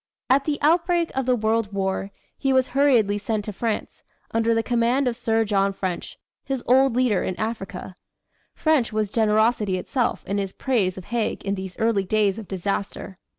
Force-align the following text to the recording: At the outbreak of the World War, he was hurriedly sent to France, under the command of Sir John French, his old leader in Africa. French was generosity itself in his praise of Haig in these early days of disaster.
At 0.31 0.45
the 0.45 0.57
outbreak 0.63 1.11
of 1.13 1.27
the 1.27 1.35
World 1.35 1.71
War, 1.71 2.09
he 2.35 2.51
was 2.51 2.69
hurriedly 2.69 3.19
sent 3.19 3.45
to 3.45 3.53
France, 3.53 4.01
under 4.31 4.55
the 4.55 4.63
command 4.63 5.07
of 5.07 5.15
Sir 5.15 5.45
John 5.45 5.73
French, 5.73 6.17
his 6.43 6.63
old 6.65 6.95
leader 6.95 7.23
in 7.23 7.39
Africa. 7.39 7.93
French 8.55 8.91
was 8.91 9.11
generosity 9.11 9.77
itself 9.77 10.25
in 10.25 10.39
his 10.39 10.53
praise 10.53 10.97
of 10.97 11.05
Haig 11.05 11.45
in 11.45 11.53
these 11.53 11.77
early 11.77 12.03
days 12.03 12.39
of 12.39 12.47
disaster. 12.47 13.15